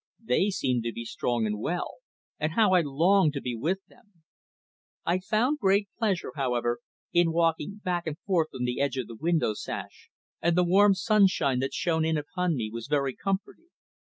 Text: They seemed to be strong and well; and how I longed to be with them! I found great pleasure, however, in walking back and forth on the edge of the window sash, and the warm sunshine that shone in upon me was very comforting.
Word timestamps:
They 0.23 0.49
seemed 0.49 0.81
to 0.85 0.91
be 0.91 1.05
strong 1.05 1.45
and 1.45 1.59
well; 1.59 1.97
and 2.39 2.53
how 2.53 2.73
I 2.73 2.81
longed 2.81 3.33
to 3.33 3.39
be 3.41 3.53
with 3.55 3.85
them! 3.87 4.23
I 5.05 5.19
found 5.19 5.59
great 5.59 5.89
pleasure, 5.99 6.31
however, 6.35 6.79
in 7.13 7.31
walking 7.31 7.81
back 7.83 8.07
and 8.07 8.17
forth 8.17 8.47
on 8.55 8.63
the 8.63 8.81
edge 8.81 8.97
of 8.97 9.05
the 9.05 9.15
window 9.15 9.53
sash, 9.53 10.09
and 10.41 10.57
the 10.57 10.63
warm 10.63 10.95
sunshine 10.95 11.59
that 11.59 11.75
shone 11.75 12.03
in 12.03 12.17
upon 12.17 12.55
me 12.55 12.71
was 12.73 12.87
very 12.87 13.15
comforting. 13.15 13.69